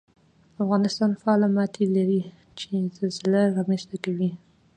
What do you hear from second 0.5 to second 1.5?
افغانستان فعاله